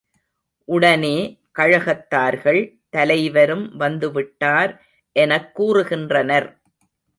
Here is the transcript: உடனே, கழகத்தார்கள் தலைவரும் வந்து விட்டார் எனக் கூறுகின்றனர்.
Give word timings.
உடனே, 0.65 1.41
கழகத்தார்கள் 1.59 2.79
தலைவரும் 2.89 3.75
வந்து 3.75 4.11
விட்டார் 4.11 4.85
எனக் 5.11 5.61
கூறுகின்றனர். 5.61 6.61